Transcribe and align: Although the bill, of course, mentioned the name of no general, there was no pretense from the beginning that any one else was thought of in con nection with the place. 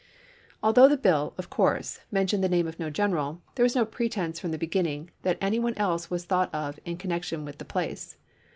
Although 0.63 0.87
the 0.87 0.97
bill, 0.97 1.35
of 1.37 1.51
course, 1.51 1.99
mentioned 2.09 2.43
the 2.43 2.49
name 2.49 2.65
of 2.67 2.79
no 2.79 2.89
general, 2.89 3.39
there 3.53 3.61
was 3.61 3.75
no 3.75 3.85
pretense 3.85 4.39
from 4.39 4.49
the 4.49 4.57
beginning 4.57 5.11
that 5.21 5.37
any 5.39 5.59
one 5.59 5.75
else 5.77 6.09
was 6.09 6.25
thought 6.25 6.51
of 6.55 6.79
in 6.85 6.97
con 6.97 7.11
nection 7.11 7.45
with 7.45 7.59
the 7.59 7.65
place. 7.65 8.17